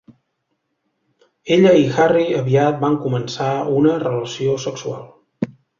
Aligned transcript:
Ella 1.57 1.75
i 1.81 1.85
Harry 1.97 2.25
aviat 2.41 2.81
van 2.87 2.99
començar 3.07 3.53
una 3.79 3.97
relació 4.09 4.61
sexual. 4.71 5.11